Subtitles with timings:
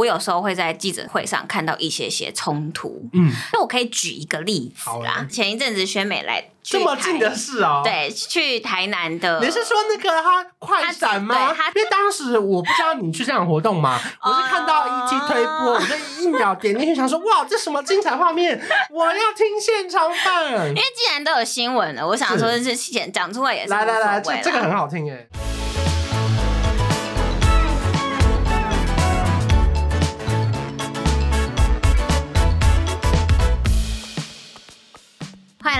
[0.00, 3.06] 我有时候会在记者会上看到一些些冲突。
[3.12, 11.36] 嗯，那我可以举一个例子啊，前一阵子宣美来这么近的事哦，对，去台南的，你是说那个他快闪吗？
[11.74, 18.58] 因为当时我不知道你去这样活动嘛，我是看到 ET 推播， 我就一秒点进去想说，哇，这什么精彩画面，
[18.90, 20.68] 我要听现场版。
[20.68, 25.26] 因为既然都有新闻了，我想说是先讲出来也是来来来，这这个很好听哎。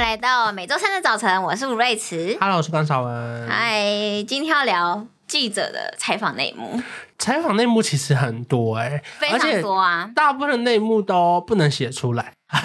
[0.01, 2.35] 来到每周三的早晨，我是吴瑞慈。
[2.41, 3.47] Hello，我是关少文。
[3.47, 3.85] 嗨，
[4.27, 6.83] 今天要聊记者的采访内幕。
[7.19, 12.33] 采访内幕其实很多哎、欸，非常多啊，大部分的内幕都不能写出来。
[12.49, 12.61] 哎、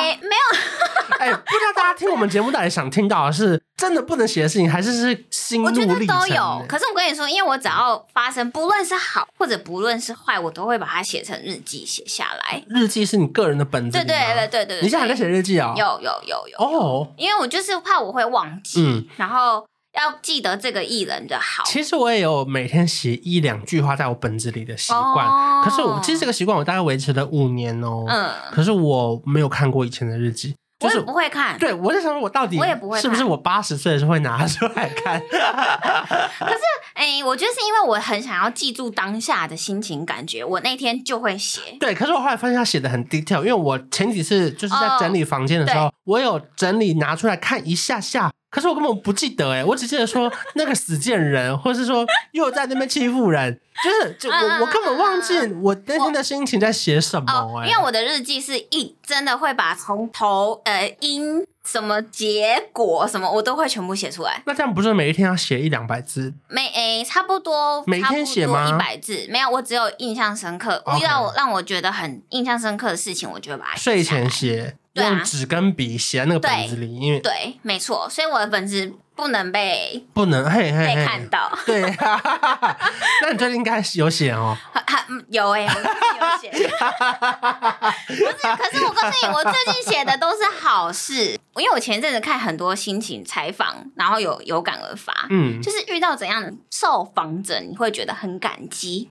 [0.00, 1.18] 欸，没有。
[1.20, 5.88] 哎、欸，不知道大家听我们节目到底想听到的是真的不能写的事情，还是是心路历程？
[5.88, 6.66] 我觉得都有。
[6.68, 12.62] 可是我跟你说，因为我只要发生，不论是好或者不论是坏，我都会把它写成日记写下来。
[12.68, 13.96] 日记是你个人的本子？
[13.96, 14.82] 对对对对对对。
[14.82, 15.78] 你现在还在写日记啊、喔？
[15.78, 17.06] 有有有有哦，oh.
[17.16, 19.64] 因为我就是怕我会忘记，嗯，然后。
[19.94, 21.64] 要记得这个艺人的好。
[21.64, 28.06] 其实我也有每天写一两句话在我本子里的习惯，哦、可是我其实这个习惯我大概维持了五年哦、喔。
[28.06, 30.54] 嗯，可是我没有看过以前的日记。
[30.78, 35.20] 就是、我也不会看，对，我在想说，我到底我也不会，是不是我八十岁的时候会拿出来看？
[35.28, 36.60] 可是，
[36.94, 41.60] 哎、欸，我觉得是因为我很想要记住当下的心情感觉，我那天就会写。
[41.80, 53.60] 对，可是我后来发现他写的很 detail，因为我前几次就是在整理房间的时候，哦、我有整理拿出来看一下下，可是我根本不记得，哎，我只记得说那个死贱人， 或是说又在那边欺负人。
[53.80, 64.42] 就是，就我、嗯、我根本忘记我那天的心情在写什么、欸哦、因为我的日记是一真的会把从头呃因什么结果什么我都会全部写出来。
[64.46, 66.34] 那这样不是每一天要写一两百字？
[66.48, 68.68] 每诶、欸、差不多每天写吗？
[68.68, 73.76] 一百字没有，我只有印象深刻，遇到我让我觉得很印象深刻的事情，我就会把它。
[73.76, 78.94] 睡前写，用纸跟笔写在那个本子里，因为对，没错，所以我的本子。
[79.18, 81.82] 不能被不能嘿嘿，看到， 对，
[83.20, 84.56] 那你最近应该有写哦，
[85.28, 99.08] 有哎、欸，有写，不是，可是我告诉你，我最近写的都是好事，因为我前阵子看很多心情采访，然后有有感而发，嗯，就是遇到怎样的受访者，你会觉得很感激。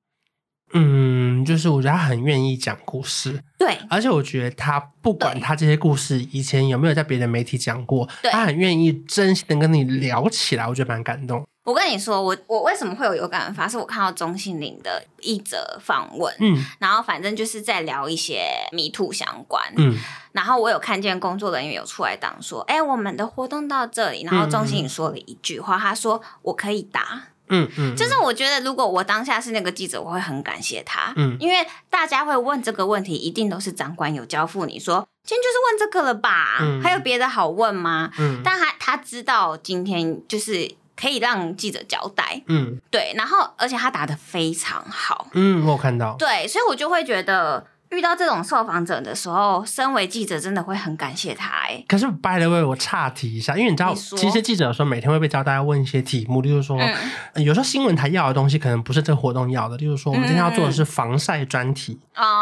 [0.73, 11.45] 嗯，就是我觉得他很愿意讲故事，对，而且我觉得他不管他这些故事以前有没有在别的媒体讲过，对他很愿意真心的跟你聊起来，我觉得蛮感动。
[11.63, 13.67] 我跟你说，我我为什么会有有感而发？
[13.67, 19.97] 是我看到钟欣凌的一则访问，嗯，然后反正就是在聊一些 MeToo 相关，嗯，
[20.31, 27.23] 然后我有看见工作人员有出来当说，哎、欸，我们的活动到这里，然后钟欣凌说了一句话，他说我可以答。
[27.49, 31.55] 嗯嗯，就是我觉得，如果我当下是那个记者，我会很感谢他，嗯，因为
[31.89, 36.57] 大家会问这个问题，一定都是长官有交付你说，今天就是问这个了吧？
[36.61, 38.11] 嗯，还有别的好问吗？
[38.17, 47.65] 嗯，但他他知道今天就是可以让记者交代，嗯，对，然后而且他答的非常好，嗯，我有看到，对，所以我就会觉得。
[47.91, 51.83] 遇到这种受访者的时候，身为记者真的会很感谢他哎。
[51.87, 61.99] 可是，by the way，我岔题一下，因为你知道，其实记者有时候每天会被教大家问一些题目，例如说，嗯、有时候新闻台要的东西可能不是这个活动要的，例如说，我们今天要做的是防晒专题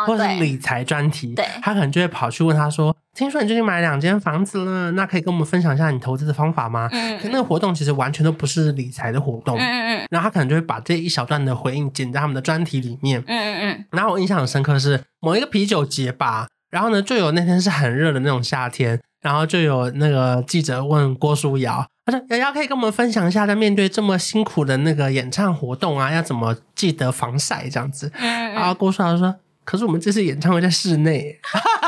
[0.08, 2.96] 或者是理财专题，对，他可能就会跑去问他说。
[3.16, 6.90] 听说你最近买了两间房子了，那可以跟我们分享一下你投资的方法吗？
[6.92, 9.58] 嗯，可那个活动其实完全都不是理财的活动。
[9.58, 13.24] 嗯嗯，然后他可能就会把这一小段的回应剪在他们的专题里面。
[13.26, 13.86] 嗯嗯嗯。
[13.92, 28.54] 然后我印象很深刻的是某一个啤酒节吧，然后呢，就有那天是很热的那种夏天，然后就有那个记者问郭书瑶，他说：“瑶瑶可以跟我们分享一下，在面对这么辛苦的那个演唱活动啊，要怎么记得防晒这样子？”嗯嗯。
[28.56, 29.34] 然后郭书瑶说。
[29.64, 31.40] 可是我们这次演唱会在室内，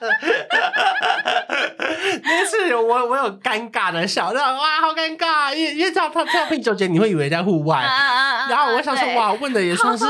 [2.22, 7.80] 那次我我有尴尬的笑，哇，好尴尬，因为因为这样他跳啤酒节，你会以为在户外，
[8.48, 10.04] 然后我想说，哇，问的也算是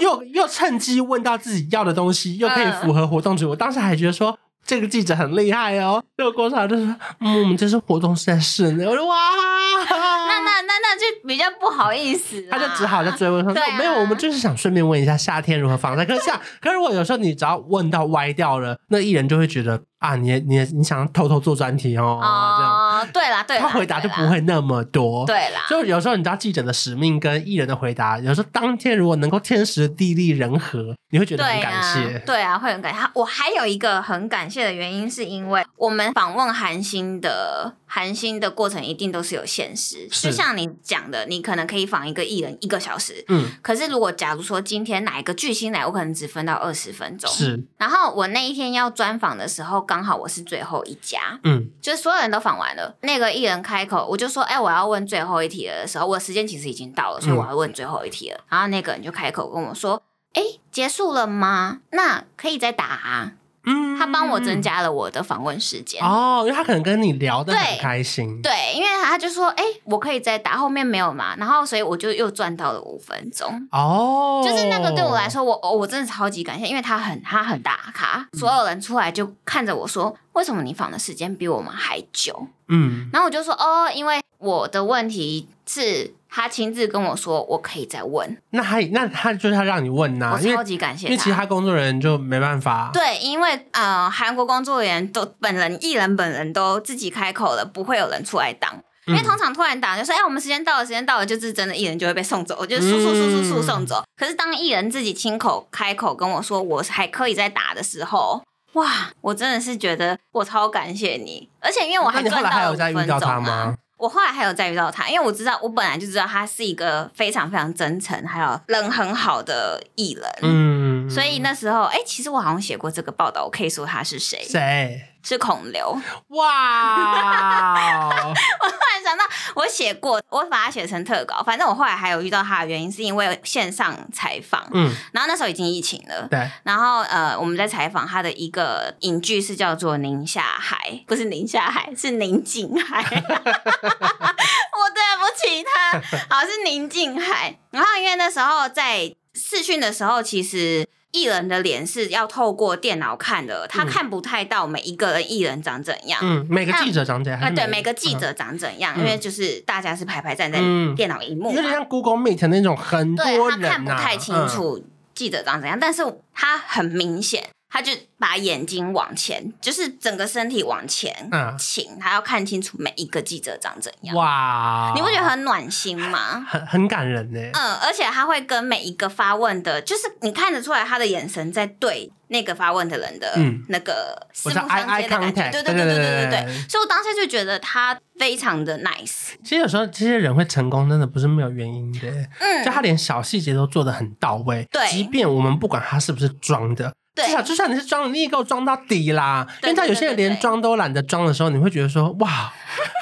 [0.00, 4.38] 又又趁机问到自己要的东西，又可以符合活动主题，我当时还觉得说。
[4.64, 8.72] 这个记者很厉害哦，这个郭少就是说，嗯，我们这次活动是在室。
[8.72, 9.14] 内，我说哇，
[9.88, 16.04] 那那那那就比较不好意思，他就只好在追问说，没有，我们就是想顺便问一下夏天如何防晒。
[16.04, 30.94] 可是夏，可是如果有时候你只要问到歪掉了，那艺人就会觉得啊，你你你想偷偷做专题哦，哦这样，对啦对啦，他回答就不会那么多，对啦，就有时候你知道记者的使命跟艺人的回答，有时候当天如果能够天时地利人和。
[31.10, 32.00] 你会觉得很感谢。
[32.00, 32.98] 对啊，对啊，会很感谢。
[33.14, 47.62] 我还有一个很感谢的原因，是因为我们访问韩星的韩星的过程一定都是有限时，就像你讲的，你可能可以访一个艺人一个小时，嗯，可是如果假如说今天哪一个巨星来，我可能只分到二十分钟，是。
[47.78, 58.38] 然后我那一天要专访的时候，刚好我是最后一家，嗯，就是所有人都访完了，那个艺人开口，我就说，哎，我要问最后一题了的时候，我的时间其实已经到了，所以我要问最后一题了。
[58.38, 60.02] 嗯、然后那个人就开口跟我说。
[60.34, 60.42] 哎，
[60.72, 61.78] 结束了吗？
[61.92, 63.34] 那可以再打啊。
[63.64, 68.40] 嗯，他帮我增加了我的访问时间哦，因为他可能跟你聊的很开心。
[68.42, 71.34] 对，对，因为他就说，哎，我可以再打，后面没有嘛。
[71.36, 73.68] 然后，所以我就又赚到了五分钟。
[73.72, 82.46] 哦，就是那个对我来说，我我真的超级感谢，因为他很他很大咖，所有人出来就看着我说，为什么你访的时间比我们还久？
[82.68, 86.14] 嗯，然后我就说，哦，因为我的问题是。
[86.34, 88.36] 他亲自跟我说，我可以再问。
[88.50, 91.12] 那他那他就是他让你问呐、啊，我超级感谢他。
[91.12, 92.90] 因为其他工作人员就没办法。
[92.92, 98.82] 对，因为呃，韩国工作人员都本人艺人本人都自己开口了，不会有人出来挡。
[99.06, 104.00] 因为通常突然打就说，哎、欸，我们时间到了，时间到了，就是真的艺人就会被送走，就是速速速速速送走。
[104.00, 108.42] 嗯、可是当艺人自己亲口开口跟我说，我还可以再打的时候，
[108.72, 113.76] 哇，我真的是觉得我超感谢你，而且因为我还赚到了五分钟嘛。
[113.96, 120.24] 我后来还有再遇到他，因为我知道，我本来就知道他是一个非常非常真诚，还有人很好的艺人。
[120.42, 124.44] 嗯，所以那时候，哎、欸，其实我好像写过这个报道，我可以说他是谁？
[124.44, 125.08] 谁？
[125.22, 125.98] 是孔刘。
[126.28, 128.08] 哇！
[128.28, 129.24] 我突然想到，
[129.54, 131.42] 我写过，我把它写成特稿。
[131.42, 134.68] 反正我后来还有遇到他的原因，是因为线上采访。
[134.74, 136.28] 嗯，然后那时候已经疫情了。
[136.30, 136.50] 对。
[136.62, 143.02] 然后呃，我们在采访他的一个影剧是叫做《宁夏海》，不是宁夏海，是宁静海。
[143.08, 145.98] 我对不起他，
[146.28, 147.58] 好，是宁静海。
[147.70, 150.86] 然后因为那时候在视讯的时候，其实。
[151.16, 156.18] 艺人的脸是要透过电脑看的，他看不太到每一个人艺人长怎样。
[156.20, 157.40] 嗯，每个记者长怎样？
[157.40, 158.92] 啊，对，每个记者长怎样？
[158.96, 160.58] 嗯、因为就是大家是排排站在
[160.96, 164.84] 电脑荧幕，有点像 Google Meet 那种很多人、啊、他看不太清楚
[165.14, 166.02] 记者长怎样，嗯、但是
[166.34, 167.44] 他很明显。
[167.74, 167.90] 他就
[168.20, 171.12] 把眼睛往前，就是整个身体往前
[171.58, 174.14] 倾，嗯、他要看清楚每一个记者长怎样。
[174.14, 176.40] 哇，你不觉得很暖心吗？
[176.48, 177.40] 很很感人呢。
[177.52, 183.36] 嗯，而且他会跟每一个发问的，就是你看得出来他的眼神在对那个发问的人的
[183.68, 185.50] 那个四目相接的感觉。
[185.50, 186.68] 对对对对对对对。
[186.68, 189.32] 所以我当下就觉得他非常的 nice。
[189.42, 192.08] 其实有时候这些人会成功，真的不是没有原因的。
[192.38, 194.64] 嗯，就他连小细节都做的很到位。
[194.70, 196.94] 对，即便我们不管他是不是装的。
[197.14, 199.46] 至少就算你是装的，你也给我装到底啦！
[199.62, 202.52] 因为他有些人连装都懒得装的时候，你会觉得说哇，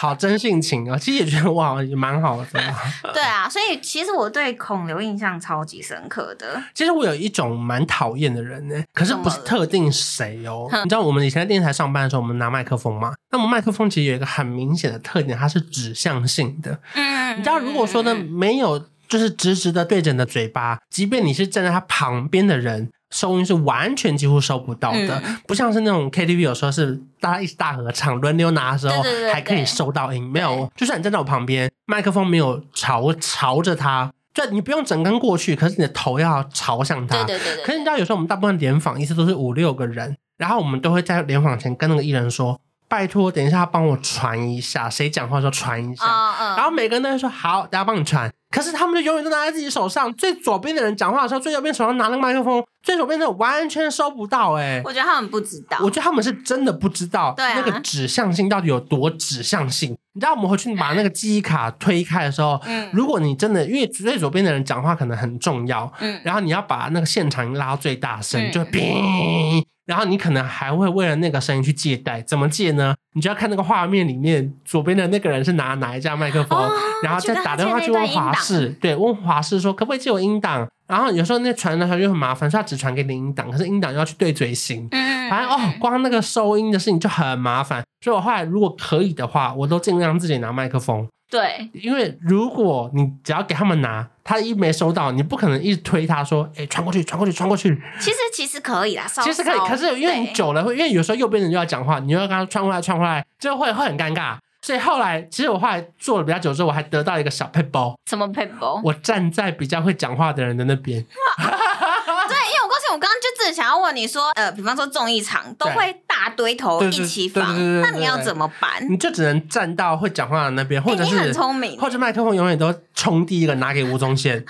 [0.00, 0.98] 好真性情啊！
[0.98, 2.46] 其实也觉得哇，也蛮好的。
[3.14, 6.62] 对啊，所以其实我对孔刘印象超级深刻的。
[6.74, 10.68] 其实我有一种蛮讨厌的人呢，可是不是特定谁哦。
[10.70, 13.14] 你知道我们以前在电视台上班的时候，我们拿麦克风嘛？
[13.30, 16.78] 那么麦克风其实有一个很明显的特点，它是指向性的。
[16.94, 18.78] 嗯，你知道如果说呢，没有
[19.08, 22.90] 就是直直的对着你的嘴巴，即便你是站在他旁边的人。
[23.12, 29.00] 收音是完全几乎收不到的，嗯、不像是那种 KTV，有时候是大家一起大合唱，轮流拿的时候
[29.32, 30.28] 还可以收到音。
[30.28, 37.22] 没有，就算你站在我旁边，麦克风没有朝朝着他，就你不用整根过去，可是你的头要朝向他。
[37.24, 37.64] 对对对对。
[37.64, 42.58] 可是你知道，有时候我们大部分联访一次都是五六个人，然后我们都会在联访前跟那个艺人说。
[42.88, 46.04] 拜托，等一下帮我传一下，谁讲话的时候传一下。
[46.04, 46.56] Oh, uh.
[46.58, 48.30] 然后每个人都会说好，等下帮你传。
[48.50, 54.54] 可是他们就永远都拿在自己手上，最左边的人讲话的时候，最右边手上拿那个麦克风，最左边的完全收不到。
[54.54, 55.78] 哎，我觉得他们不知道。
[55.80, 59.92] 我觉得他们是真的不知道，那个指向性到底有多指向性。
[59.92, 69.62] 啊、你知道我们回去把那个记忆卡推开的时候，嗯，如果你真的因为最左边的人讲话可能很重要，嗯，然后你要把那个现场拉到最大声，嗯、就砰。
[69.84, 72.94] 然后你可能还会为了那个声音去借贷，怎么借呢？
[73.14, 76.70] 你就要看那个画面里面左边的那个人是拿哪一架麦克风，哦、
[77.02, 80.68] 然后再打电话去问华视，对，问华视说可不可以借我音档？
[80.92, 87.82] 然后有时候那传的时候又很麻烦，所以他只传给你音档，可是音档要去对嘴型，嗯，反正哦，光那个收音的事情就很麻烦。
[88.04, 91.08] 所以我后来如果可以的话，我都尽量自己拿麦克风。
[91.30, 97.74] 对，因为如果你只要给他们拿，他一没收到，你不可能一直推他说，哎，传过去，传过去，传过去。
[97.98, 104.36] 其实其实可以啦，稍稍其实可以，可是因为你久了会，因为有时候右边人就要讲话，你又要跟他传过来，传过来，就会会很尴尬。
[104.64, 107.94] 所以后来，其实我后来做了比较久之后，我还得到一个小配包。
[108.08, 108.80] 什么配包？
[108.84, 111.04] 我站在比较会讲话的人的那边。
[111.04, 118.86] 对，因为我刚刚就只想要问你说，呃，比方说综艺场都会大堆头一起放，那你要怎么办？
[118.88, 124.44] 你就只能站到会讲话的那边，或者是、欸、很聪明，或者麦克风永远都冲第一个拿给吴宗宪，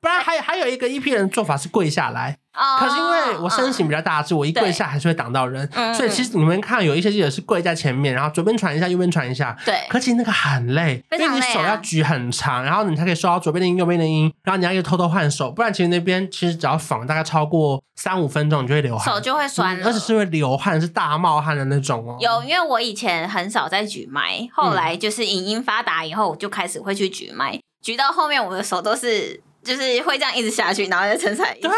[0.00, 2.36] 不然还有还有一个一批人做法是跪下来。
[2.80, 9.56] 可是因为我身形比较大只，我一跪下还是会挡到人，所以其实你们看有一些记者是跪在前面，然后左边传一下，右边传一下。
[9.64, 9.86] 对。
[9.88, 22.16] 可其实那个很累，因为你手要举很长，然后你才可以收到左边的音、右边的音，然后你要又偷偷换手，不然其实那边其实只要仿大概超过三五分钟，你就会流汗，手就会酸，而且是会流汗，是大冒汗的那种哦。
[22.18, 27.60] 有，因为我以前很少在举麦，后来就是影音发达以后，我就开始会去举麦。
[27.80, 31.54] 举到后面，我的手都是就是会这样一直下去，然后再撑起来。
[31.60, 31.70] 对，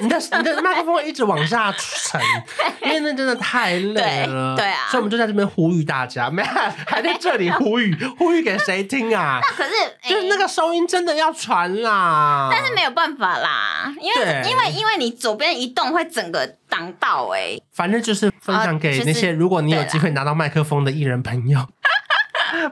[0.00, 2.20] 你的你的麦克风会一直往下沉，
[2.84, 4.54] 因为那真的太累了。
[4.56, 9.40] 对，对啊，所以我们就在这边呼吁大家， 没还在这里呼吁，呼吁给谁听啊？
[9.44, 9.72] 那可是，
[10.08, 12.48] 就是那个收音真的要传啦。
[12.52, 17.58] 但是没有办法啦，因为因为因为你左边一动会整个挡到哎。
[17.72, 21.66] 反正就是分享给那些如果你有机会拿到麦克风的艺人朋友。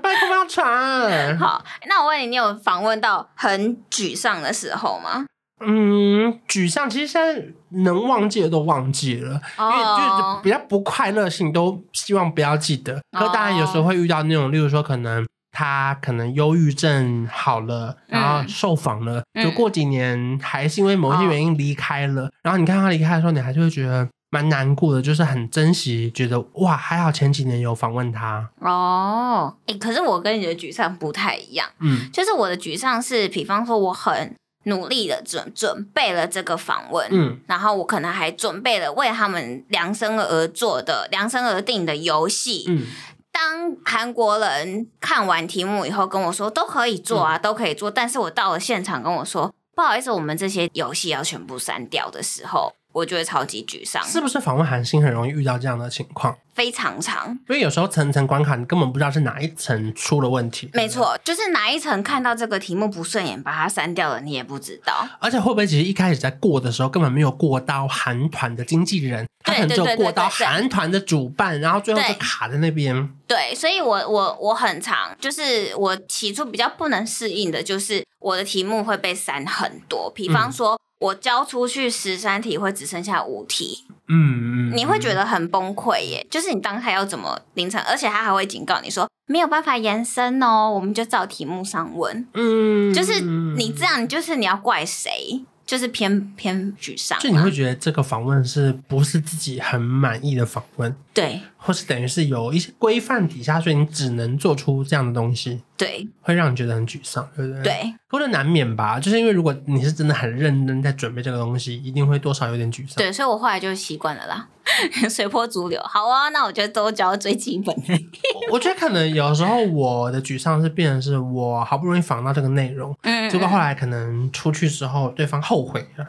[0.02, 1.38] 拜托不要传。
[1.38, 5.26] 好，那我问你，你有访问到很沮丧的时候吗？
[5.62, 7.44] 嗯，沮丧其实现在
[7.82, 9.72] 能忘记的都忘记了，oh.
[9.72, 13.00] 因为就是比较不快乐性都希望不要记得。
[13.12, 24.08] 可当然有时候会遇到那种，例如说可能他可能忧郁症好了，然后受访了，嗯、就过几年还是因为某些原因离开了，嗯、然后你看他离开的时候，你还是会觉得。
[24.30, 29.56] 蛮难过的，就是很珍惜，觉得哇，还好前几年有访问他哦。
[29.66, 42.86] 哎、欸，可是我跟你的沮丧不太一样，嗯，就是我的沮丧是，比方说我很努力的准准备了这个访问，嗯，然后我可能还准备了为他们量身而做的、量身而定的游戏，嗯，
[43.32, 52.72] 当韩国人看完题目以后跟我说都可以做啊，嗯、都可以做，但是我到了现场跟我说不好意思，我们这些游戏要全部删掉的时候。
[53.00, 56.36] 我就会超级沮丧，是不是访问韩星很容易遇到这样的情况？
[56.54, 60.68] 非常长，因为有时候层层关卡，你根本不知道是哪一层出了问题。
[60.74, 65.08] 没错，就是哪一层看到这个题目不顺眼，把它删掉了，你也不知道。
[65.20, 73.08] 而且会不会其实一开始在过的时候，根本没有过到韩团的经纪人，他可能就过到韩团的主办，然后最后就卡在那边。
[73.26, 80.74] 对，所以我我我很常，就是我起初比较不能适应的，就是我的题目会被删很多，比方说。
[80.74, 86.26] 嗯我交出去十三题，会只剩下五题，嗯，你会觉得很崩溃耶。
[86.30, 95.40] 就是你当下要怎么凌晨，而且他还会警告你说没有办法延伸哦，我们就照题目上问，嗯，就是你这样，就是你要怪谁？
[95.70, 100.92] 就是偏偏沮丧，就你会觉得这个访问是不是自己很满意的访问？
[101.12, 107.62] 对，或是等于是有一些规范底下，所以你只能做出这样的东西，对，会让你觉得很沮丧，对不对？
[107.64, 112.94] 对，或者难免吧，就是因为如果你是真的很认真在准备这个东西，一定会多少有点沮丧。
[112.96, 114.48] 对，所以我后来就习惯了啦，
[115.10, 115.80] 随波逐流。
[115.82, 118.00] 好啊，那我觉得都教最基本的。
[118.52, 126.06] 我觉得可能有时候我的沮丧是变成是我好不容易仿到这个内容，嗯，结果后来可能出去之后，对方后悔了。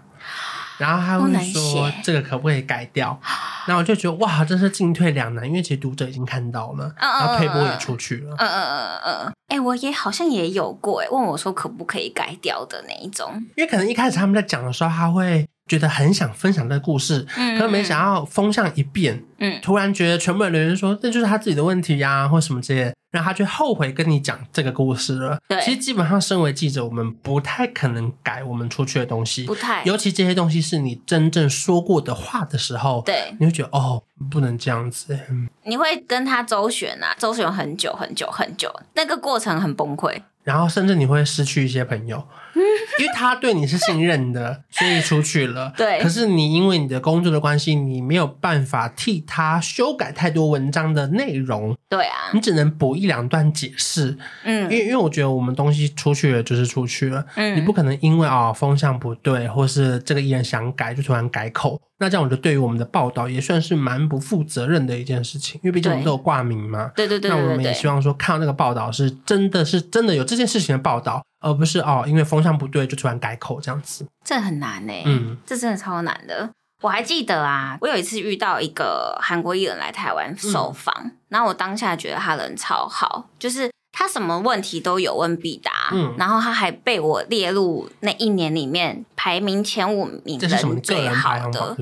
[0.81, 3.19] 然后他会说这个可不可以改掉？
[3.67, 8.35] 然后我就觉得哇，真是进退两难，因为其实读者已经看到了，然后配播也出去了。
[8.39, 9.33] 嗯嗯嗯嗯嗯。
[9.49, 13.31] 哎，我也好像也有过哎，问我说可不可以改掉的那一种。
[13.55, 22.81] 因为可能一开始他们在讲的时候，他会觉得很想分享这个故事，嗯，可是没想到风向一变，嗯，突然觉得全部的留言说这就是他自己的问题呀，或什么之类。
[22.81, 25.39] 然后他就后悔跟你讲这个故事了。
[25.47, 29.83] 对，其实基本上身为记者，我们不太可能改我们出去的东西，不太。
[29.83, 35.19] 尤其这些东西是你真正说过的话的时候，对，你会觉得哦，不能这样子。
[35.63, 40.21] 你会跟他周旋啊，周旋很久很久很久，那个过程很崩溃。
[40.43, 42.23] 然后甚至你会失去一些朋友。
[42.99, 45.71] 因为他对你是信任的，所以出去了。
[45.77, 46.01] 对。
[46.01, 51.77] 可是你因为你的工作的关系，你没有办法替他修改太多文章的内容。
[51.87, 52.31] 对啊。
[52.33, 54.17] 你只能补一两段解释。
[54.43, 54.63] 嗯。
[54.63, 57.25] 因为因为我觉得我们东西出去了就是出去了。
[57.35, 57.57] 嗯。
[57.57, 61.81] 你不可能因为啊、哦、风向不对，或是这个艺人想改就突然改口。
[61.99, 65.59] 那这样我觉得对于我们的报道也算是蛮不负责任的一件事情。
[65.63, 66.91] 因为毕竟我们都有挂名嘛。
[66.95, 67.45] 对对对，对对对。
[67.45, 71.21] 那我们也希望说看到那个报道是真的是真的有这件事情的报道。
[71.43, 74.93] 而不是哦，因为风向不对就突然改口这样子，这很难呢。
[75.05, 76.47] 嗯，这真的超难的。
[76.81, 91.75] 我还记得啊，我有一次遇到一个韩国艺人来台湾受访，嗯、然后我当下觉得他人超好，就是他什么问题都有问必答，嗯，然后他还被我列入那一年里面排名前五名人最好的，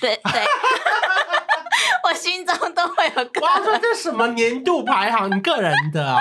[0.00, 0.18] 对对，
[2.04, 3.30] 我心中都会有。
[3.40, 5.28] 我要说这是什么年度排行？
[5.30, 6.18] 你个人的哦。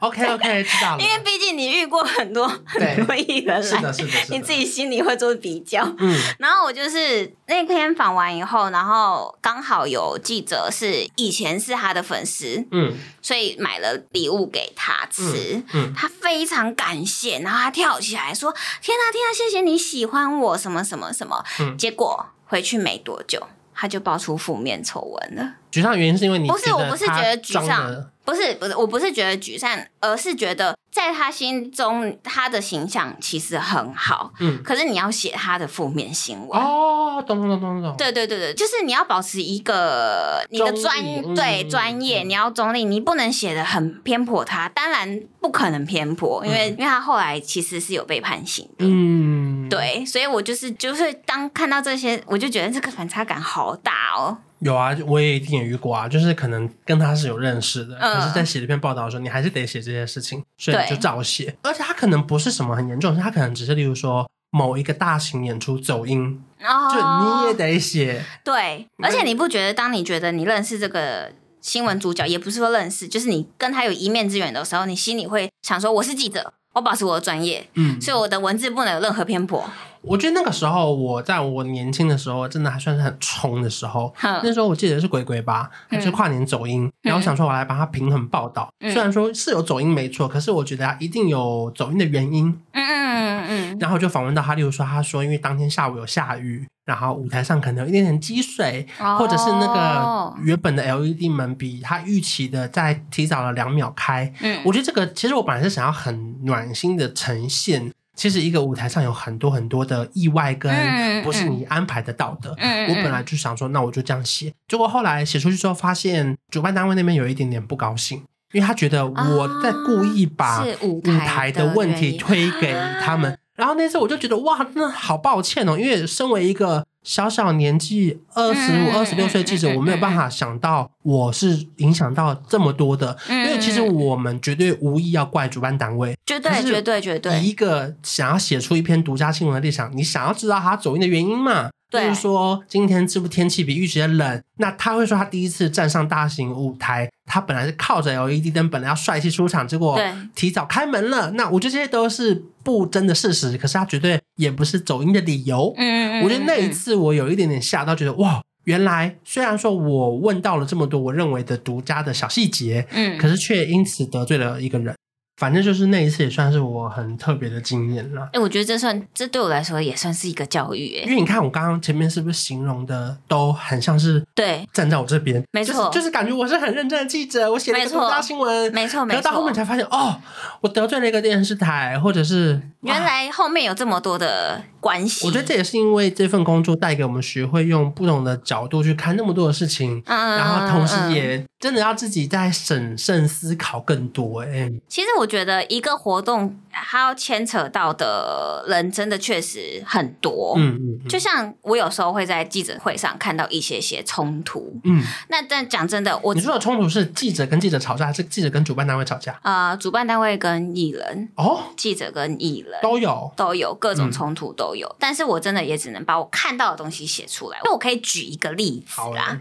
[0.00, 1.02] OK OK，知道了。
[1.02, 5.82] 因为毕竟你遇过很多很多艺人，是的，是的，是的，你自己心里会做比较。
[5.98, 23.48] 嗯，然后我就是那天访完以后，然后刚好有记者是以前是他的粉丝，嗯，所以买了礼物给他吃，嗯，嗯，他非常感谢，然后他跳起来说：“天啊，天啊，谢谢你喜欢我，什么什么什么。”嗯，结果回去没多久。
[23.80, 25.52] 他就爆出负面丑闻了。
[25.70, 34.32] 沮丧的原因是因为你不是，我不是觉得沮丧，不是不是，我不是觉得沮丧，而是觉得在他心中，他的形象其实很好。
[34.40, 37.94] 嗯，可是你要写他的负面新闻哦，懂懂懂懂懂。
[37.96, 40.96] 对对对对，就是你要保持一个你的专
[41.34, 44.68] 对专业，你要中立，你不能写的很偏颇他。
[44.68, 48.84] 当然不可能偏颇，因为因为他后来其实是有被判刑的。
[48.86, 49.68] 嗯。
[49.68, 54.38] 对，所以我就是就是当看到这些，我就觉得这个反差感好大哦。
[54.60, 61.56] 有啊，我也一定也遇过啊，就是可能跟他是有认识的，嗯、可是在写这篇报道的时候，你还是得写这些事情，所以你就照写。
[61.62, 68.24] 而且他可能不是什么很严重，他可能只是例如说某一个大型演出走音，哦、就你也得写。
[68.42, 76.52] 对，而且你不觉得，当你觉得你认识这个新闻主角，也不是说认识，就是你跟他有一面之缘的时候，你心里会想说，我是记者。
[76.74, 79.68] 我保持我的专业，嗯，所以我的文字不能有任何偏颇。
[80.02, 84.14] 我觉得那个时候，我在我年轻的时候，真的还算是很冲的时候。
[84.22, 88.68] 那时候我记得是鬼鬼吧，还是跨年走音，嗯、然后想说我来帮他平衡报道。
[88.80, 92.46] 嗯、虽然说是有走音没错，可是我觉得他一定有走音的原因。
[92.72, 93.78] 嗯嗯嗯嗯。
[93.78, 104.32] 然后就访问到他，例如说，他说因为当天下午有下雨，然后舞台上可能有一点点积水，哦、或者是那个原本的 LED 门比他预期的再提早了两秒开。
[104.40, 107.92] 嗯，我觉得这个其实我本来是想要很暖心的呈现。
[108.18, 112.52] 其实一个舞台上有很多很多的意外，跟不是你安排得到的。
[112.58, 114.52] 嗯嗯、我本来就想说，那我就这样写。
[114.66, 118.18] 结果后来写出去之后，发现主办单位那边有一点点不高兴，
[118.52, 123.30] 因为他觉得我在故意把舞台的问题推给他们。
[123.30, 126.84] 啊、然后那次我就觉得哇，真的好抱歉哦，因为身为一个。
[127.04, 137.40] 小小年纪二十五、二十六岁记者，我没有办法想到我是影响到这么多的，因为其实我们绝对无意要怪主办单位，绝对绝对绝对。
[137.40, 141.70] 以一个想要写出一篇独家新闻的立场，你想要知道他走音的原因嘛？
[141.90, 149.98] 对，就是说今天这部天气比预期的冷，那他会说他第一次站上大型舞台，他本来是靠着 LED 灯，本来要帅气出场，结果
[150.34, 151.30] 提早开门了。
[151.30, 155.74] 那我觉得这些都是不争的事实，可是他绝对也不是走音的理由。
[155.76, 164.94] 嗯，我觉得那一次我有一点点吓到，觉得哇，原来虽然说我问到了这么多我认为的独家的小细节，嗯，可是却因此得罪了一个人。
[165.38, 168.22] 反正就是那一次也算是我很特别的经验了。
[168.22, 171.04] 哎、欸，我觉得这算这对我来说也算是一个教育哎。
[171.04, 179.22] 因为你看我刚刚前面是不是形容的都很像是对站在我这边，没错，就是感觉我是很认真的记者，我写了一个重大新闻，没错没错。
[179.22, 180.20] 可到后面才发现哦，
[180.60, 185.26] 我得罪了一个电视台，或者是原来后面有这么多的关系。
[185.26, 194.70] 我觉得这也是因为这份工作带给我们学会用不同的角度去看那么多的事情，嗯、然后同时也真的要自己在审慎思考更多哎。
[194.88, 196.58] 其实我觉得一个活动。
[196.80, 201.08] 它要牵扯到的人真的确实很多，嗯嗯，嗯。
[201.08, 209.36] 就像我有时候会在记者会上看到一些些冲突，嗯，那但讲真的，我你说的冲突是记者跟记者吵架，还是记者跟主办单位吵架？
[209.42, 211.28] 呃，主办单位跟艺人。
[211.34, 212.78] 哦，记者跟艺人。
[212.80, 213.32] 都有。
[213.34, 217.60] 都有各种冲突都有，但是我真的也只能把我看到的东西写出来。
[217.64, 219.40] 那我可以举一个例子啊，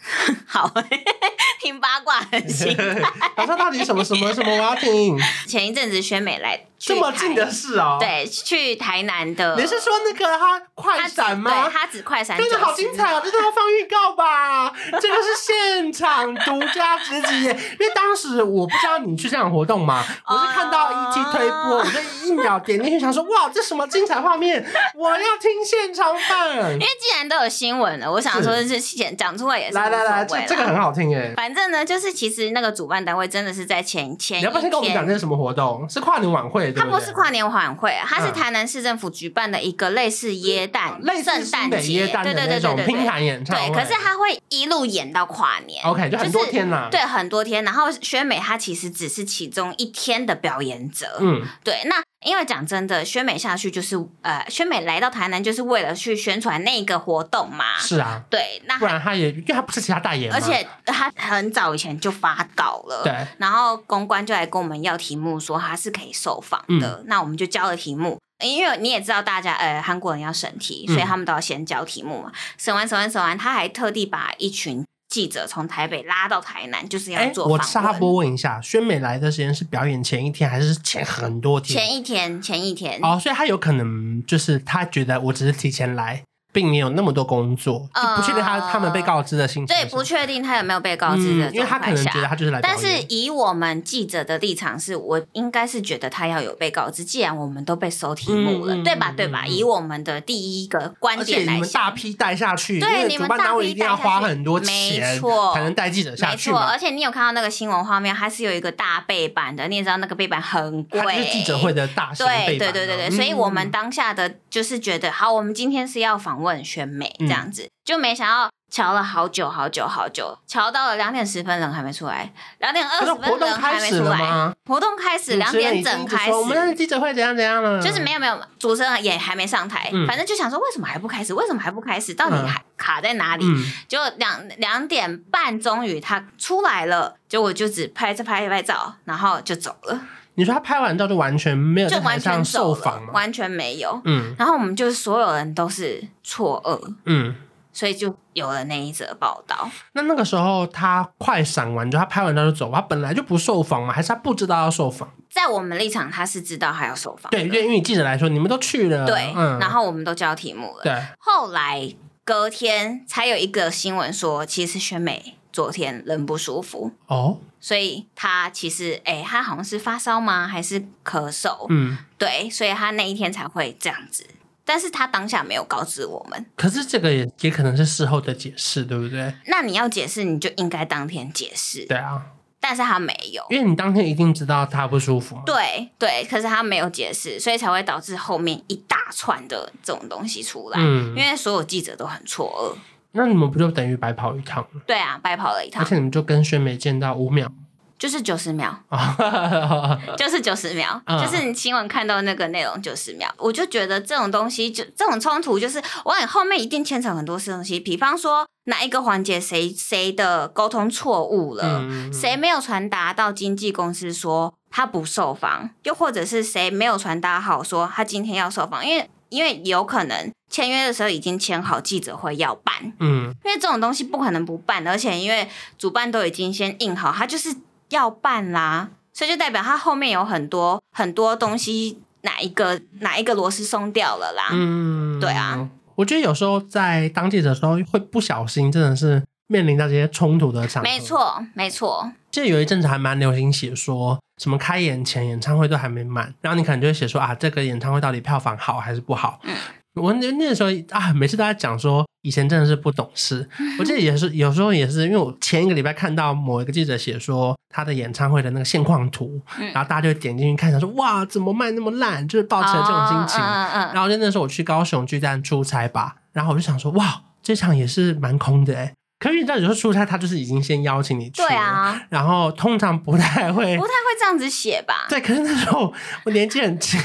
[0.46, 0.70] 好，
[1.60, 5.18] 听八卦很心 态，他说到底什么什么什么我要听。
[5.46, 6.64] 前一阵子宣美来。
[6.80, 9.56] 这么近的事哦，对，去台南的。
[9.56, 11.50] 你是说那个他快闪吗？
[11.50, 13.20] 对，他只快闪，真的好精彩哦！
[13.22, 14.72] 这都要放预告吧？
[14.92, 17.60] 这个是现场独家直击耶！
[17.80, 24.64] 因为当时我不知道你去这样活动嘛，我是看到一 T 推播，我就一秒点进去想说，哇，这什么精彩画面？
[24.94, 26.72] 我要听现场版。
[26.74, 31.32] 因为既然都有新闻了，我想说是先讲出来也是来来来，这这个很好听耶。
[31.36, 35.88] 反正呢，就是其实那个主办单位真的是在前前，你要不要先跟我们讲这是什么活动？
[35.88, 36.72] 是跨年晚会。
[36.72, 43.68] 它不是跨年晚会，它是台南市政府举办的一个类似耶诞、类似圣诞节，对对对对对，拼盘演唱会。
[43.68, 46.88] 对，可是它会一路演到跨年，OK，就很多天呐。
[46.90, 47.64] 对，很多天。
[47.64, 51.74] 然后宣美她其实只是其中一天的表演者，嗯，对。
[51.84, 57.78] 那因为讲真的，宣美下去就是呃，宣美来到台南就是为了去宣传那个活动嘛。
[57.78, 58.60] 是啊，对。
[58.66, 63.14] 那不然他也因为他不是其他代言，而且他很早以前就发稿了，对。
[63.38, 66.98] 然后公关就来跟我们要题目，说他是可以受访的。
[67.00, 72.32] 嗯、那我们就交了题目，因为你也知道，大家呃韩国人要审题，所以他们都要先交题目嘛。
[72.56, 77.46] 审完审完审完，他还特地把一群记者从台北拉到台南，就是要做。
[77.46, 81.78] 我插播问一下，宣美来的时间是表演前一天，还是前很多天？
[81.78, 83.00] 前一天，前一天。
[83.02, 86.22] 哦，所以他有可能就是他觉得我只是提前来。
[86.52, 89.72] 并没有那么多工作，就不确定他他们被告知的信息。
[89.72, 92.60] 对，不确定他有没有被告知的、嗯，因为他可能觉得他就是来。
[92.60, 97.04] 但是以我们记者的立场是，我应该是觉得他要有被告知。
[97.04, 99.12] 既然我们都被收题目了，嗯、对吧？
[99.16, 99.46] 对吧？
[99.46, 106.50] 以我们的第一个观点来讲，你们大批带下去，对，你们单位一定要花很多钱，没错，才能带记者下去。
[106.50, 112.46] 没错，而且你有看到那个新闻画面，还是有一个大背板的，你也知道那个背板很贵，它是记者会的大型背板。
[112.46, 117.14] 对对对对对，所以我们当下的就是觉得，好，我们今天是要访问选美。
[117.18, 124.54] 这样子就没想到瞧了好久好久好久，瞧到了两点十分人还没出来，两点二十分人还没出来。
[124.66, 127.80] 活动开始两点整开始，我们的记者会怎样怎样了？
[127.80, 131.32] 就是没有没有，主持人也还没上台，嗯、反正就想说为什么还不开始？
[131.32, 132.12] 为什么还不开始？
[132.12, 133.44] 到底还卡在哪里？
[133.46, 139.98] 嗯、就两两点半，终于他出来了，结果就只拍着拍拍照，然后就走了。
[140.38, 143.10] 你说他拍完照就完全没有就完全受访吗？
[143.12, 144.00] 完全没有。
[144.04, 146.94] 嗯，然后我们就是所有人都是错愕。
[147.06, 147.34] 嗯，
[147.72, 149.68] 所以就有了那一则报道。
[149.94, 153.92] 那那个时候他快闪完就他拍完照就走，他本来就不受访吗？
[153.92, 155.10] 还是他不知道要受访？
[155.28, 157.28] 在我们立场，他是知道他要受访。
[157.30, 159.04] 对，因为因为记者来说，你们都去了。
[159.04, 160.82] 对，嗯，然后我们都交题目了。
[160.84, 161.92] 对，后来
[162.24, 166.92] 隔天才有一个新闻说，其实选美昨天人不舒服。
[167.08, 167.40] 哦。
[167.58, 170.46] 所以他其实，哎、欸，他好像是发烧吗？
[170.46, 171.66] 还是咳嗽？
[171.70, 174.24] 嗯，对，所以他那一天才会这样子。
[174.64, 176.46] 但是他当下没有告知我们。
[176.54, 179.34] 可是这个也也可能是事后的解释，对不对？
[179.46, 181.84] 那你要解释，你就应该当天解释。
[181.86, 182.22] 对啊。
[182.60, 185.40] 但是他没有，因为你当天一定知道他不舒服。
[185.44, 190.78] 对对，可是他没有解释，所以才会导致后面一大串的这种东西出来。
[190.80, 192.78] 嗯，因为所有记者都很错愕。
[193.12, 194.66] 那你们不就等于白跑一趟？
[194.86, 195.82] 对啊，白跑了一趟。
[195.82, 197.50] 而且你们就跟宣美见到五秒，
[197.98, 203.32] 就是九十秒，啊 就是九十秒，就是你新闻看到那个内容九十秒。
[203.38, 207.80] 我就觉得这种东西，就这种冲突，就是往后面一定牵扯很多东西。
[207.80, 219.08] 比方说哪一个环节谁谁的沟通错误了，谁没有传达到经纪公司说他不受访，又或者是谁没有传达好说他今天要受访，因为。
[219.30, 227.54] 因为有可能签约的时候已经签好记者会要办，嗯，因为这种东西不可能不办，而且因为主办都已经先印好，他就是
[227.90, 242.12] 要办啦，所以就代表他后面有很多很多东西，哪一个哪一个螺丝松掉了啦，嗯，对啊，我觉得有时候在当记者的时候会不小心，真的是面临到这些冲突的场合，没错，没错。
[242.30, 244.18] 记得有一阵子还蛮流行写说。
[244.40, 249.40] 什么开演前演唱会都还没满，然后你可能就会写说啊，这个演唱会到底票房好还是不好？
[249.42, 249.52] 嗯，
[249.98, 253.48] 我那那个时候啊，每次大家讲说，以前真的是不懂事。
[253.78, 259.40] 我记得也是有时候也是，因为我前一个礼拜看到某一个记者写说他的演唱会的那个现况图，
[259.74, 262.26] 然后大家就点进去看，想说哇，怎么卖那么烂？
[262.26, 263.40] 就是抱持了这种心情。
[263.40, 268.92] 然后就那时候我去高雄巨蛋出差吧，然后我就想说哇，这场也是蛮空的哎。
[269.18, 275.06] 可是你知道，有时候出差他就是已经先邀请你去，对啊，然后通常不太会，不太会这样子写吧？
[275.08, 275.92] 对，可是那时候
[276.24, 277.00] 我年纪很轻，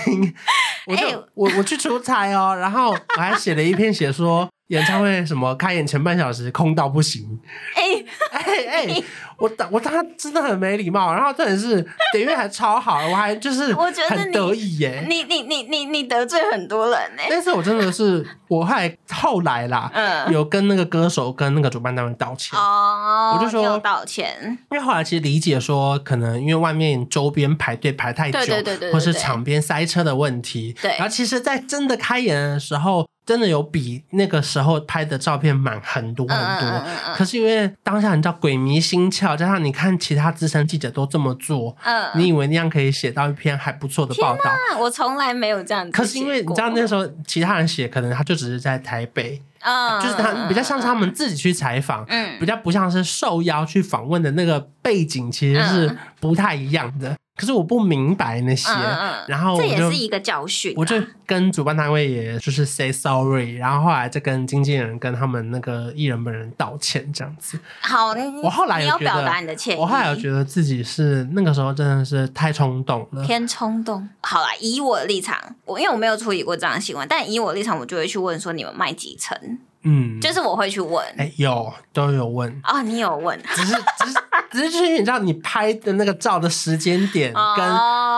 [0.85, 7.39] 我就、 欸、我我去出差哦，然后我还写了一篇写说演唱会什么开演前半小时空到不行，
[7.75, 9.03] 哎 哎哎。
[9.39, 11.81] 我当我当时真的很没礼貌，然后真的是
[12.13, 15.05] 点阅还超好，我还就是我觉得很得意耶。
[15.09, 17.23] 你你你你你得罪很多人呢。
[17.29, 24.37] 但是我真的是我还后来啦，嗯，有跟那个歌手跟那个主办单位道歉哦，我就说道歉，
[24.71, 30.91] 因为后来其实理解说，可能因为外面周边排队排太久，对对对对，或是场边塞车的问题，对。
[30.91, 36.69] 然后其实，在真的开演的时候，真的有比那个时候拍的照片满很多很多。
[36.69, 37.15] 嗯嗯嗯。
[37.15, 39.37] 可是因为当下你知道鬼迷心窍。
[39.37, 44.51] 加上你看，其他资深记者都这么做，嗯，你以为那样可以写到一篇还不错的报道？
[44.79, 45.91] 我从来没有这样子。
[45.91, 57.15] 可是因为你知道那时候其他人写，可能他就只是在台北，嗯，就是他比较像是他们自己去采访，嗯，比较不像是受邀去访问的那个背景，其实是不太一样的。
[57.35, 60.75] 可是我不明白那些，嗯嗯、然后这也是一个教训、啊。
[60.77, 67.59] 我就跟主办单位也就是 say sorry，然后后来再跟经纪人跟他们那个艺人本人道歉，这样子。
[67.81, 69.79] 好，我后来你要表达你的歉意。
[69.79, 74.07] 我后来有觉得自己是那个时候真的是太冲动了，偏冲动。
[74.21, 79.57] 好啦，以我的立场，我因为我没有处理过这样的新闻，但以我的立场，我就会去问说你们卖几层。
[79.83, 82.49] 嗯，就是我会去问，哎、欸，有都有问。
[82.63, 84.19] 啊、哦，你有问，只是只是
[84.51, 87.65] 只是就是你知道你拍的那个照的时间点跟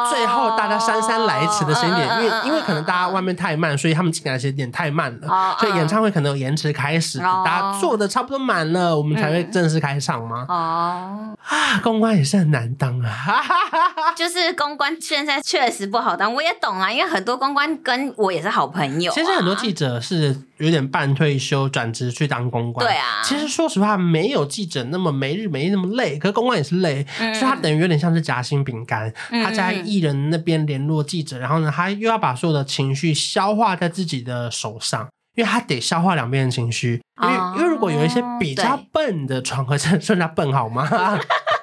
[0.10, 10.46] 最后大家姗姗来迟的时间点，因为因为可能大家外面太慢，所以他们进来的时间点太慢了，所以演唱会可能有延迟开始，大家坐的差不多满了，我们才会正式开场吗？
[10.50, 13.42] 哦，啊，公关也是很难当啊，
[14.16, 19.12] 就是公关现在确实不好当，我也懂啊，因为很多公关跟我也是好朋友。
[19.12, 23.22] 其实很多记者是有点半退休转职去当公关，对啊。
[23.24, 40.88] 其实说实话，没有记者那么没日没夜那么累，可是公关也是累，所以他等于有点像是夹心饼干，他在艺人那边联络记者，然后呢，他又要把所有的情绪消化在自己的手上，因为他得消化两边的情绪，因为因为如果有一些比较笨的传话，这算他笨好吗？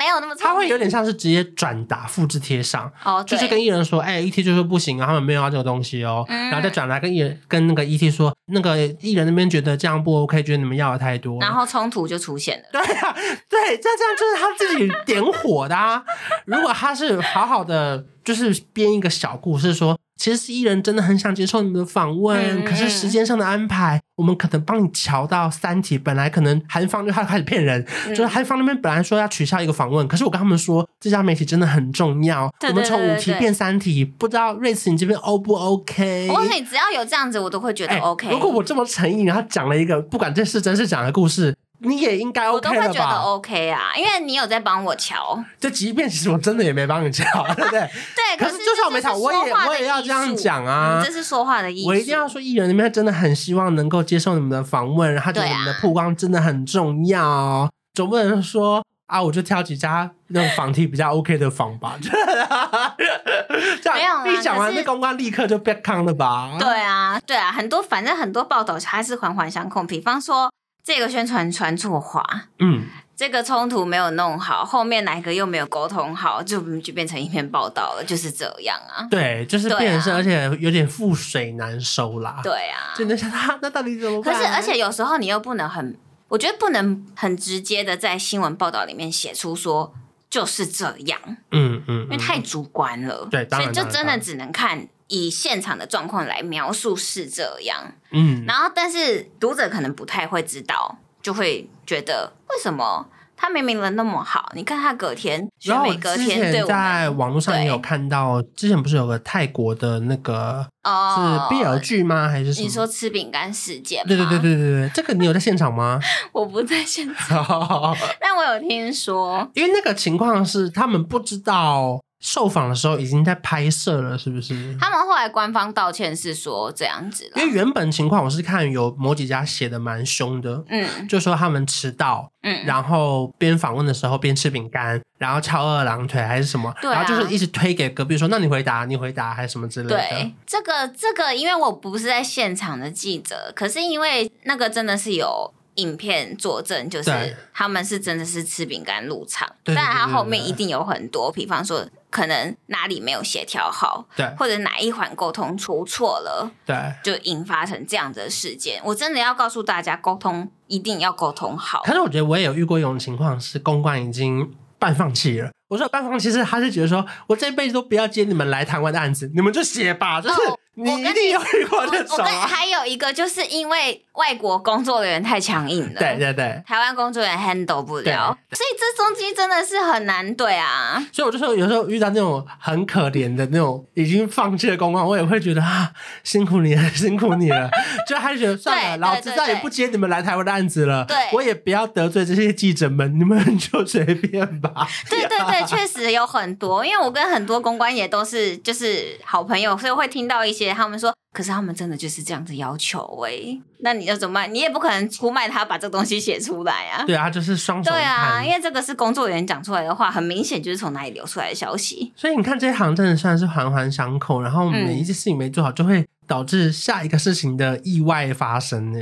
[0.00, 12.64] 没有那么，他会有点像是直接转达、复制贴上，哦，就是跟艺人说，哎，ET 就说不行啊，他们没有要这个东西哦，嗯、然后再转来跟艺人跟那个 ET 说，那个艺人那边觉得这样不 OK，觉得你们要的太多，然后冲突就出现了。
[12.72, 13.14] 对啊，
[13.46, 16.02] 对，这这样就是他自己点火的啊。
[16.46, 19.98] 如果他是好好的，就是编一个小故事说。
[20.20, 25.96] 其实是艺人真的很想接受你们的访问，嗯、可是时间上的安排，我们可能帮你调到三题。
[25.96, 36.28] 本来可能韩方就他开始骗人，嗯、就是韩方那边本来说要取消一个访问，可是我跟他们说这家媒体真的很重要，我们从五题变三题，不知道瑞慈你这边 O 不 OK？
[36.68, 38.26] 只要有这样子，我都会觉得 OK。
[38.26, 41.56] 欸、如果我这么诚意，然后讲了一个不管这是真是假的故事。
[41.82, 42.78] 你也应该 OK 了吧？
[42.78, 45.42] 我都会觉得 OK 啊，因为你有在帮我瞧。
[45.58, 47.24] 就即便其实我真的也没帮你瞧，
[47.56, 47.80] 对不对？
[47.80, 51.02] 对，可是就算我没瞧，我也我也要这样讲啊。
[51.04, 51.88] 这是说话的艺术。
[51.88, 57.70] 我一定要说，艺人那边真的很希望能够接受你们的访问，然后觉得你们的曝光真的很重要。
[57.94, 61.96] 总不能说啊，我就挑几家那种访题比较 OK 的访吧。
[63.82, 66.56] 这样一讲完，那公关立刻就被坑了吧？
[66.60, 69.82] 对啊，对啊，很多反正很多报道还是环环相扣。
[69.82, 70.50] 比方说。
[70.82, 72.24] 这个宣传传错话，
[72.58, 79.06] 嗯，这个冲突没有弄好，后面哪个又没有沟通好，就就变成一篇报道了，就是这样啊。
[79.10, 82.40] 对，就是变成是，啊、而且有点覆水难收啦。
[82.42, 84.34] 对啊，真的想他，那到底怎么办？
[84.34, 85.96] 可是，而且有时候你又不能很，
[86.28, 89.94] 我觉得不能很直接的在新闻报道里面写出说
[90.30, 93.28] 就是这样，嗯嗯，嗯，因为太主观了。
[93.30, 94.88] 对，所以就真的只能看。
[95.10, 112.28] 以现场的状况来描述是这样，嗯，然后但是读者可能不太会知道，就会觉得为什么他明明人那么好，你看他隔天，然后我之前在网络上也有看到，之前不是有个泰国的那个哦，是 BL 剧吗？
[112.28, 112.62] 还是？
[112.62, 114.06] 你说吃饼干事件？
[114.06, 115.98] 对对对对对对，这个你有在现场吗？
[116.30, 117.44] 我不在现场，
[118.20, 122.00] 但我有听说，因为那个情况是他们不知道。
[122.20, 124.76] 受访的时候已经在拍摄了，是不是？
[124.78, 139.96] 他们后来官方道歉是说这样子，因为原本情况我是看有某几家写的蛮凶的，嗯，就说他们迟到，嗯，然后边访问的时候边吃饼干，然后翘二郎腿还是什么，对啊，然后就是一直推给隔壁说，那你回答，你回答还是什么之类的。
[139.96, 145.52] 对，这个这个，因为我不是在现场的记者，可是因为那个真的是有。
[145.76, 147.10] 影片作证，就是
[147.54, 158.80] 他们是真的是吃饼干入场，但他后面一定有很多，比方说可能哪里没有协调好，对，或者哪一环沟通出错了，对，就引发成这样的事件。
[158.84, 161.82] 我真的要告诉大家，沟通一定要沟通好。
[161.84, 165.50] 可是我觉得我也有遇过一种情况，是公关已经半放弃了。
[165.68, 170.36] 我说半放弃，其实他是觉得说我这辈子都不要接你们来台湾的案子，你们就写吧，就是。
[170.76, 172.46] 哦你一定有遇过这种啊。
[172.46, 181.04] 还有一个，就是因为外国工作人员太强硬了，对对对，台湾工作人员 handle 不了，所以这中间真的是很难对啊。
[181.12, 185.90] 所以我就说，有时候遇到那种很可怜的那种已经放弃的公关，我也会觉得啊，
[186.22, 187.68] 辛苦你了，辛苦你了。
[188.08, 191.04] 就还是觉得算了，老子再也不接你们来台湾的案子了。
[191.04, 194.88] 对，我也不要得罪这些记者们，你们就随便吧。
[195.10, 200.69] 对对对， 确实有很多，因为我跟很多公关也都是就是好朋友，所以会听到一些。
[200.72, 204.52] 他们说，可是他们真的就是这样子要求哎、欸，那你要怎么办？
[204.52, 207.04] 你也不可能出卖他把这个东西写出来啊。
[207.06, 207.90] 对啊，就是双手。
[207.90, 212.12] 对啊，因为这个是工作人员讲出来的话，很明显就是从哪里流出来的消息。
[212.16, 218.98] 所以你看这一行真的算是环环相扣，然后每一件事情没做好，就会导致下一个事情的意外发生呢。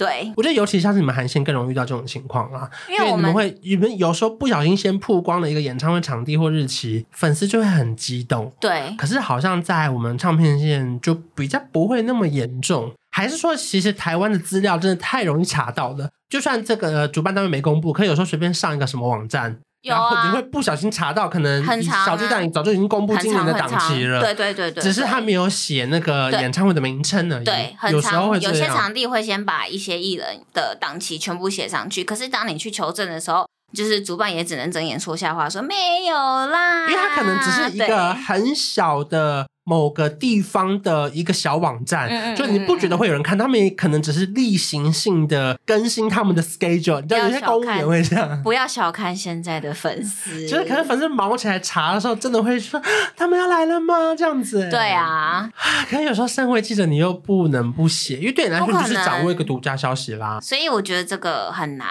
[0.00, 8.50] 对，我觉得尤其像是你们韩线更容易遇到这种情况啊，因为你们会，你们有时候不小心先曝光了一个演唱会场地或日期，粉丝就会很激动。
[8.58, 19.58] 对，可是好像在我们唱片线就比较不会那么严重，还是说其实台湾的资料真的太容易查到了，就算这个主办单位没公布，可以有时候随便上一个什么网站。
[19.82, 24.20] 然后你会不小心查到，可能小巨蛋早就已经公布今年的档期了。
[24.20, 27.44] 对对对对，只是他没有写那个演唱会的名称而已。
[27.44, 39.46] 对，有时候会有些场地会先把一些艺人的档期全部写上去，可是当你去求证的时候，就是主办也只能睁眼说瞎话，说没有啦，因为他可能只是一个很小的。
[39.70, 43.38] 某个地方的一个小网站，嗯嗯、就你不觉得会有人看？
[43.38, 47.00] 他们也可能只是例行性的更新他们的 schedule。
[47.00, 48.42] 你知道有些公务员会这样。
[48.42, 52.82] 不要小看现在的粉丝，就是可能粉丝忙起来查的时候，真的会说
[53.16, 54.12] 他们要来了吗？
[54.18, 54.68] 这样子。
[54.68, 55.48] 对啊，
[55.88, 60.40] 可是有时候身为记者，你又不能不写，因为对你来说就是掌握一个独家消息啦。
[60.40, 61.88] 所以我觉得这个很难。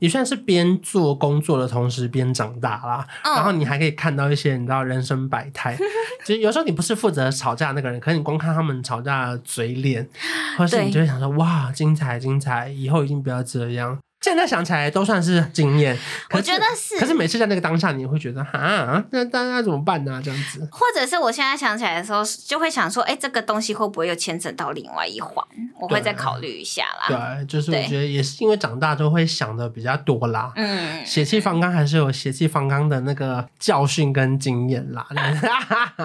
[0.00, 5.78] 也算是边做工作的同时边长大啦，嗯、然后你还可以看到一些你知道人生百态。
[6.26, 10.08] 其实有时候你不是负责吵架那个人，可是你光看他们吵架的嘴脸，
[10.56, 13.98] 或是你就会想说哇，精彩精彩，以后一定不要这样。
[14.24, 15.94] 现在想起来都算是经验，
[16.30, 16.98] 我觉得是。
[16.98, 20.18] 可是每次在那个当下，你会觉得啊，那大家怎么办呢？
[20.24, 25.46] 这样子，或者是我现在想起来的时候，就会想说，哎，这个东西会不会又牵扯到另外一环？
[25.78, 27.36] 我会再考虑一下啦。
[27.36, 30.50] 对，就是我觉得也是因为长大就会想的比较多啦。
[30.56, 35.06] 嗯，血气方刚还是有血气方刚的那个教训跟经验啦。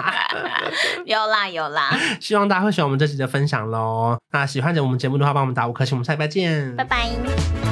[1.06, 4.18] 有啦有啦，希望大家会喜欢我们这集的分享喽。
[4.32, 7.69] 那喜欢我们节目的话，帮我们打五颗星，我们下礼拜见，拜拜。